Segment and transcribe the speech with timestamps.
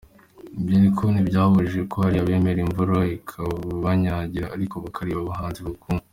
[0.59, 6.03] Ibyo ariko ntibyabujije ko hari abemera imvura ikabanyagira ariko bakareba abahanzi bakunda.